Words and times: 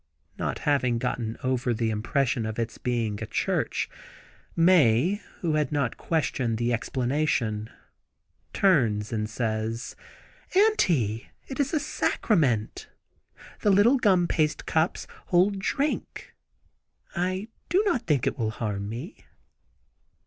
Not 0.35 0.57
having 0.65 0.97
got 0.97 1.19
over 1.43 1.75
the 1.75 1.91
impression 1.91 2.43
of 2.47 2.57
its 2.57 2.79
being 2.79 3.21
a 3.21 3.27
church, 3.27 3.87
Mae, 4.55 5.21
who 5.41 5.53
has 5.53 5.71
not 5.71 5.93
heard 6.05 6.57
the 6.57 6.73
explanation, 6.73 7.69
turns 8.51 9.13
and 9.13 9.29
says: 9.29 9.95
"Auntie, 10.55 11.29
it 11.47 11.59
is 11.59 11.71
a 11.71 11.79
sacrament! 11.79 12.89
The 13.61 13.69
little 13.69 13.97
gum 13.97 14.27
paste 14.27 14.65
cups 14.65 15.05
hold 15.27 15.59
drink. 15.59 16.33
I 17.15 17.49
do 17.69 17.83
not 17.85 18.07
think 18.07 18.25
it 18.25 18.39
will 18.39 18.49
harm 18.49 18.89
me." 18.89 19.25